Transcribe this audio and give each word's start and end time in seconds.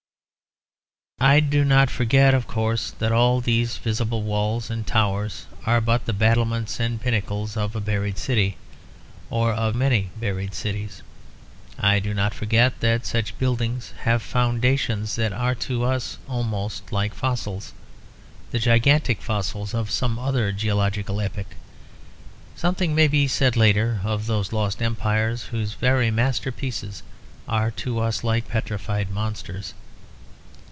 I 1.23 1.39
do 1.39 1.63
not 1.63 1.91
forget, 1.91 2.33
of 2.33 2.47
course, 2.47 2.89
that 2.97 3.11
all 3.11 3.41
these 3.41 3.77
visible 3.77 4.23
walls 4.23 4.71
and 4.71 4.85
towers 4.87 5.45
are 5.67 5.79
but 5.79 6.05
the 6.07 6.13
battlements 6.13 6.79
and 6.79 6.99
pinnacles 6.99 7.55
of 7.55 7.75
a 7.75 7.79
buried 7.79 8.17
city, 8.17 8.57
or 9.29 9.53
of 9.53 9.75
many 9.75 10.09
buried 10.19 10.55
cities. 10.55 11.03
I 11.77 11.99
do 11.99 12.15
not 12.15 12.33
forget 12.33 12.79
that 12.79 13.05
such 13.05 13.37
buildings 13.37 13.93
have 13.99 14.23
foundations 14.23 15.15
that 15.15 15.31
are 15.31 15.53
to 15.55 15.83
us 15.83 16.17
almost 16.27 16.91
like 16.91 17.13
fossils; 17.13 17.73
the 18.49 18.57
gigantic 18.57 19.21
fossils 19.21 19.75
of 19.75 19.91
some 19.91 20.17
other 20.17 20.51
geological 20.51 21.21
epoch. 21.21 21.53
Something 22.55 22.95
may 22.95 23.07
be 23.07 23.27
said 23.27 23.55
later 23.55 24.01
of 24.03 24.25
those 24.25 24.51
lost 24.51 24.81
empires 24.81 25.43
whose 25.43 25.75
very 25.75 26.09
masterpieces 26.09 27.03
are 27.47 27.69
to 27.69 27.99
us 27.99 28.23
like 28.23 28.47
petrified 28.47 29.11
monsters. 29.11 29.75